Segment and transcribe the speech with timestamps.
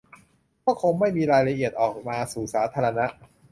[0.65, 3.05] ก็คงไม่มีรายละเอียดออกมาสู่สาธารณะ